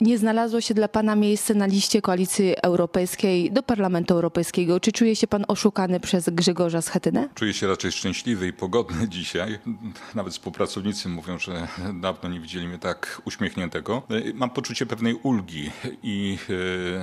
[0.00, 4.80] Nie znalazło się dla pana miejsce na liście Koalicji Europejskiej do Parlamentu Europejskiego.
[4.80, 7.28] Czy czuje się pan oszukany przez Grzegorza Schetynę?
[7.34, 9.58] Czuję się raczej szczęśliwy i pogodny dzisiaj.
[10.14, 11.68] Nawet współpracownicy mówią, że
[12.00, 14.02] dawno nie widzieli mnie tak uśmiechniętego.
[14.34, 15.70] Mam poczucie pewnej ulgi
[16.02, 16.38] i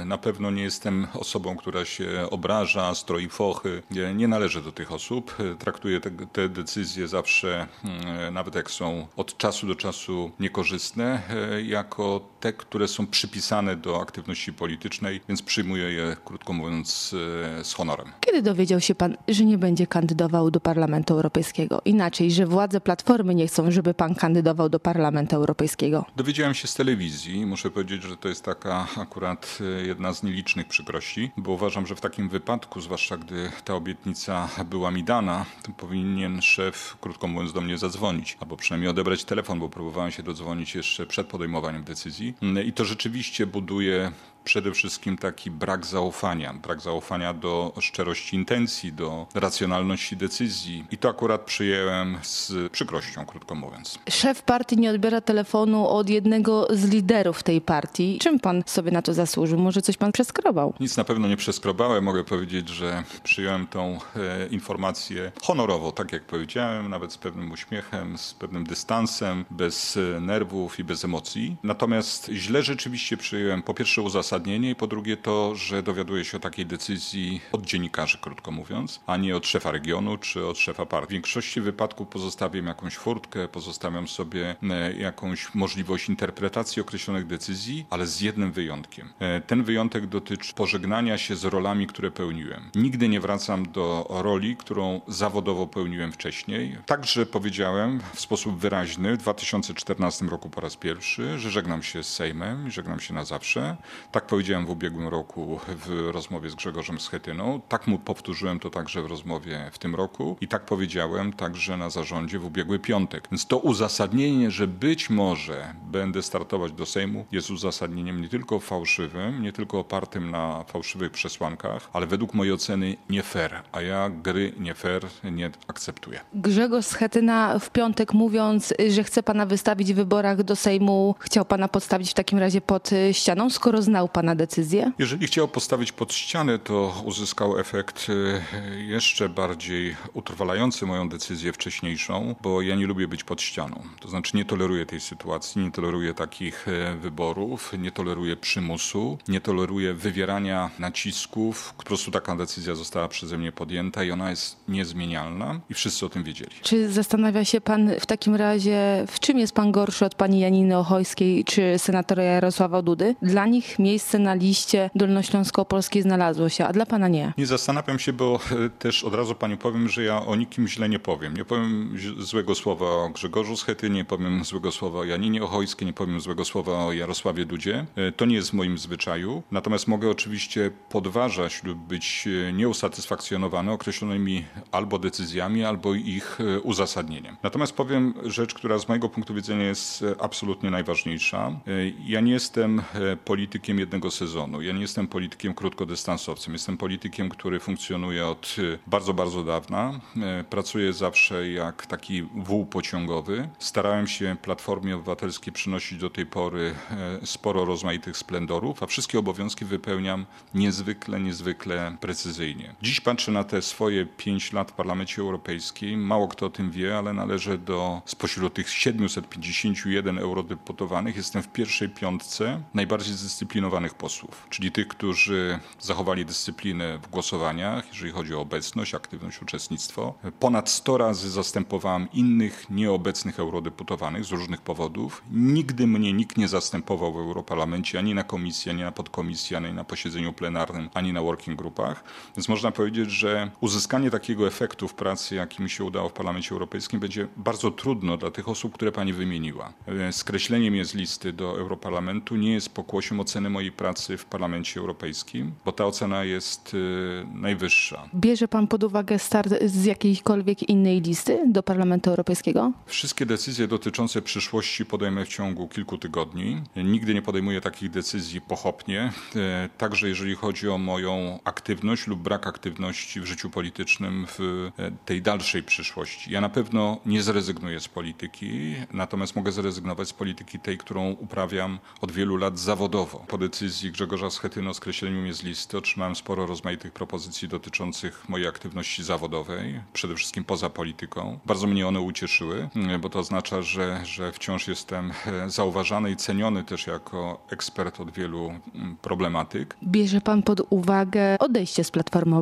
[0.00, 3.82] e, na pewno nie jestem osobą, która się obraża, stroi fochy.
[4.14, 5.36] Nie należę do tych osób.
[5.58, 11.62] Traktuję te, te decyzje zawsze, mm, nawet jak są od czasu do czasu niekorzystne, e,
[11.62, 17.14] jako te, które które są przypisane do aktywności politycznej, więc przyjmuję je, krótko mówiąc,
[17.58, 18.06] e, z honorem.
[18.20, 21.82] Kiedy dowiedział się pan, że nie będzie kandydował do Parlamentu Europejskiego?
[21.84, 26.04] Inaczej, że władze Platformy nie chcą, żeby pan kandydował do Parlamentu Europejskiego?
[26.16, 27.46] Dowiedziałem się z telewizji.
[27.46, 31.96] Muszę powiedzieć, że to jest taka akurat e, jedna z nielicznych przykrości, bo uważam, że
[31.96, 37.52] w takim wypadku, zwłaszcza gdy ta obietnica była mi dana, to powinien szef, krótko mówiąc,
[37.52, 42.34] do mnie zadzwonić, albo przynajmniej odebrać telefon, bo próbowałem się dodzwonić jeszcze przed podejmowaniem decyzji.
[42.70, 44.12] I to rzeczywiście buduje
[44.44, 50.84] przede wszystkim taki brak zaufania, brak zaufania do szczerości intencji, do racjonalności decyzji.
[50.90, 53.98] I to akurat przyjęłem z przykrością, krótko mówiąc.
[54.10, 58.18] Szef partii nie odbiera telefonu od jednego z liderów tej partii.
[58.18, 59.58] Czym pan sobie na to zasłużył?
[59.58, 60.74] Może coś pan przeskrobał?
[60.80, 62.04] Nic na pewno nie przeskrobałem.
[62.04, 68.18] Mogę powiedzieć, że przyjąłem tą e, informację honorowo, tak jak powiedziałem, nawet z pewnym uśmiechem,
[68.18, 71.56] z pewnym dystansem, bez e, nerwów i bez emocji.
[71.62, 76.36] Natomiast źle rzeczywiście przyjąłem po pierwsze uzasadnienie, uzasadnienie i po drugie to, że dowiaduje się
[76.36, 80.86] o takiej decyzji od dziennikarzy, krótko mówiąc, a nie od szefa regionu czy od szefa
[80.86, 81.08] partii.
[81.08, 88.06] W większości wypadków pozostawiam jakąś furtkę, pozostawiam sobie e, jakąś możliwość interpretacji określonych decyzji, ale
[88.06, 89.08] z jednym wyjątkiem.
[89.18, 92.70] E, ten wyjątek dotyczy pożegnania się z rolami, które pełniłem.
[92.74, 96.76] Nigdy nie wracam do roli, którą zawodowo pełniłem wcześniej.
[96.86, 102.14] Także powiedziałem w sposób wyraźny w 2014 roku po raz pierwszy, że żegnam się z
[102.14, 103.76] Sejmem żegnam się na zawsze.
[104.12, 107.60] Tak tak powiedziałem w ubiegłym roku w rozmowie z Grzegorzem Schetyną.
[107.68, 111.90] Tak mu powtórzyłem to także w rozmowie w tym roku i tak powiedziałem także na
[111.90, 113.28] zarządzie w ubiegły piątek.
[113.32, 119.42] Więc to uzasadnienie, że być może będę startować do Sejmu jest uzasadnieniem nie tylko fałszywym,
[119.42, 123.62] nie tylko opartym na fałszywych przesłankach, ale według mojej oceny nie fair.
[123.72, 126.20] A ja gry nie fair nie akceptuję.
[126.34, 131.68] Grzegorz Schetyna w piątek mówiąc, że chce pana wystawić w wyborach do Sejmu, chciał pana
[131.68, 134.92] podstawić w takim razie pod ścianą, skoro znał Pana decyzję?
[134.98, 142.34] Jeżeli chciał postawić pod ścianę, to uzyskał efekt e, jeszcze bardziej utrwalający moją decyzję wcześniejszą,
[142.42, 143.82] bo ja nie lubię być pod ścianą.
[144.00, 149.40] To znaczy nie toleruję tej sytuacji, nie toleruję takich e, wyborów, nie toleruję przymusu, nie
[149.40, 151.74] toleruję wywierania nacisków.
[151.76, 156.08] Po prostu taka decyzja została przeze mnie podjęta i ona jest niezmienialna i wszyscy o
[156.08, 156.50] tym wiedzieli.
[156.62, 160.78] Czy zastanawia się Pan w takim razie, w czym jest Pan gorszy od Pani Janiny
[160.78, 163.14] Ochojskiej czy senatora Jarosława Dudy?
[163.22, 167.32] Dla nich miejsce na liście Dolnośląsko-Polskiej znalazło się, a dla pana nie?
[167.38, 170.88] Nie zastanawiam się, bo e, też od razu pani powiem, że ja o nikim źle
[170.88, 171.36] nie powiem.
[171.36, 175.92] Nie powiem złego słowa o Grzegorzu Schety, nie powiem złego słowa o Janinie Ochojskiej, nie
[175.92, 177.86] powiem złego słowa o Jarosławie Dudzie.
[177.96, 179.42] E, to nie jest w moim zwyczaju.
[179.50, 187.36] Natomiast mogę oczywiście podważać lub być e, nieusatysfakcjonowany określonymi albo decyzjami, albo ich uzasadnieniem.
[187.42, 191.60] Natomiast powiem rzecz, która z mojego punktu widzenia jest absolutnie najważniejsza.
[192.06, 192.82] Ja nie jestem
[193.24, 194.62] politykiem jednego sezonu.
[194.62, 196.52] Ja nie jestem politykiem krótkodystansowcem.
[196.52, 200.00] Jestem politykiem, który funkcjonuje od y, bardzo, bardzo dawna.
[200.40, 203.48] Y, pracuję zawsze jak taki wół pociągowy.
[203.58, 206.74] Starałem się Platformie Obywatelskiej przynosić do tej pory
[207.22, 212.74] y, sporo rozmaitych splendorów, a wszystkie obowiązki wypełniam niezwykle, niezwykle precyzyjnie.
[212.82, 216.00] Dziś patrzę na te swoje pięć lat w Parlamencie Europejskim.
[216.00, 221.88] Mało kto o tym wie, ale należę do spośród tych 751 eurodeputowanych jestem w pierwszej
[221.88, 228.94] piątce najbardziej zdyscyplinowanych posłów, czyli tych, którzy zachowali dyscyplinę w głosowaniach, jeżeli chodzi o obecność,
[228.94, 230.14] aktywność, uczestnictwo.
[230.40, 235.22] Ponad 100 razy zastępowałem innych nieobecnych eurodeputowanych z różnych powodów.
[235.30, 239.84] Nigdy mnie nikt nie zastępował w Europarlamencie, ani na komisji, ani na podkomisji, ani na
[239.84, 242.04] posiedzeniu plenarnym, ani na working grupach.
[242.36, 246.52] Więc można powiedzieć, że uzyskanie takiego efektu w pracy, jaki mi się udało w Parlamencie
[246.52, 249.72] Europejskim, będzie bardzo trudno dla tych osób, które pani wymieniła.
[250.10, 255.52] Skreśleniem je z listy do Europarlamentu nie jest pokłosiem oceny mojej pracy w Parlamencie Europejskim,
[255.64, 258.08] bo ta ocena jest y, najwyższa.
[258.14, 262.72] Bierze pan pod uwagę start z jakiejkolwiek innej listy do Parlamentu Europejskiego?
[262.86, 266.62] Wszystkie decyzje dotyczące przyszłości podejmę w ciągu kilku tygodni.
[266.76, 269.12] Nigdy nie podejmuję takich decyzji pochopnie.
[269.36, 274.90] E, także jeżeli chodzi o moją aktywność lub brak aktywności w życiu politycznym w e,
[275.06, 276.32] tej dalszej przyszłości.
[276.32, 281.78] Ja na pewno nie zrezygnuję z polityki, natomiast mogę zrezygnować z polityki tej, którą uprawiam
[282.00, 283.24] od wielu lat zawodowo.
[283.28, 283.59] Po decyzji
[283.92, 289.80] Grzegorza Schetyny o skreśleniu mnie z listy otrzymałem sporo rozmaitych propozycji dotyczących mojej aktywności zawodowej,
[289.92, 291.38] przede wszystkim poza polityką.
[291.46, 292.68] Bardzo mnie one ucieszyły,
[293.00, 298.10] bo to oznacza, że, że wciąż jestem e, zauważany i ceniony też jako ekspert od
[298.10, 299.76] wielu mm, problematyk.
[299.82, 302.36] Bierze pan pod uwagę odejście z Platformy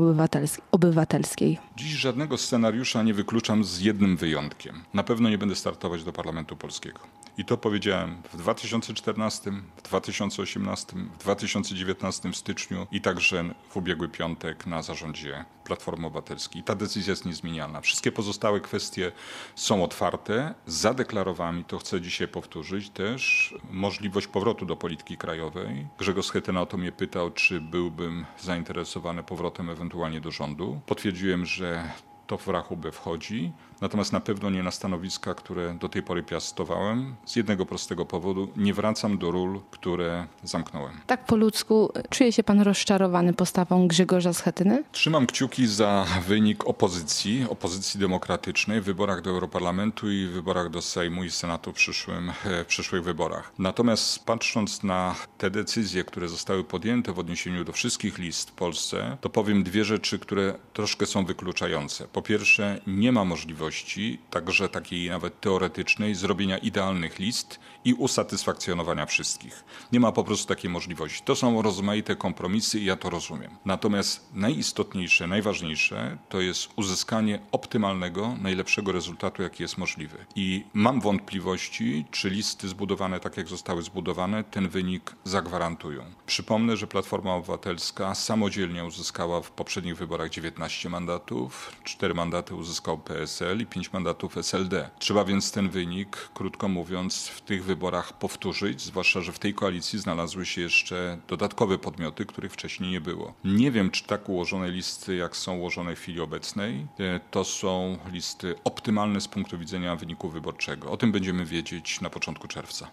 [0.70, 1.58] Obywatelskiej?
[1.76, 4.82] Dziś żadnego scenariusza nie wykluczam z jednym wyjątkiem.
[4.94, 7.00] Na pewno nie będę startować do Parlamentu Polskiego.
[7.38, 14.08] I to powiedziałem w 2014, w 2018, w 2019 w styczniu i także w ubiegły
[14.08, 16.62] piątek na zarządzie Platformy Obywatelskiej.
[16.62, 17.80] Ta decyzja jest niezmienialna.
[17.80, 19.12] Wszystkie pozostałe kwestie
[19.54, 20.54] są otwarte.
[20.66, 25.86] Zadeklarowałem, i to chcę dzisiaj powtórzyć, też możliwość powrotu do polityki krajowej.
[25.98, 30.80] Grzegorz Schetyna o to mnie pytał, czy byłbym zainteresowany powrotem ewentualnie do rządu.
[30.86, 31.92] Potwierdziłem, że
[32.28, 37.16] to w rachubę wchodzi, natomiast na pewno nie na stanowiska, które do tej pory piastowałem.
[37.24, 40.92] Z jednego prostego powodu nie wracam do ról, które zamknąłem.
[41.06, 44.84] Tak po ludzku, czuje się pan rozczarowany postawą Grzegorza Schetyny?
[44.92, 50.82] Trzymam kciuki za wynik opozycji, opozycji demokratycznej w wyborach do Europarlamentu i w wyborach do
[50.82, 53.52] Sejmu i Senatu w, przyszłym, w przyszłych wyborach.
[53.58, 59.16] Natomiast patrząc na te decyzje, które zostały podjęte w odniesieniu do wszystkich list w Polsce,
[59.20, 62.08] to powiem dwie rzeczy, które troszkę są wykluczające.
[62.18, 69.64] Po pierwsze, nie ma możliwości, także takiej nawet teoretycznej, zrobienia idealnych list i usatysfakcjonowania wszystkich.
[69.92, 71.22] Nie ma po prostu takiej możliwości.
[71.24, 73.50] To są rozmaite kompromisy i ja to rozumiem.
[73.64, 80.18] Natomiast najistotniejsze, najważniejsze to jest uzyskanie optymalnego, najlepszego rezultatu, jaki jest możliwy.
[80.36, 86.02] I mam wątpliwości, czy listy zbudowane tak, jak zostały zbudowane, ten wynik zagwarantują.
[86.26, 93.60] Przypomnę, że Platforma Obywatelska samodzielnie uzyskała w poprzednich wyborach 19 mandatów, 4 mandaty uzyskał PSL
[93.60, 94.90] i 5 mandatów SLD.
[94.98, 99.98] Trzeba więc ten wynik, krótko mówiąc, w tych wyborach powtórzyć, zwłaszcza, że w tej koalicji
[99.98, 103.34] znalazły się jeszcze dodatkowe podmioty, których wcześniej nie było.
[103.44, 107.98] Nie wiem, czy tak ułożone listy, jak są ułożone w chwili obecnej, e, to są
[108.12, 110.90] listy optymalne z punktu widzenia wyniku wyborczego.
[110.90, 112.86] O tym będziemy wiedzieć na początku czerwca.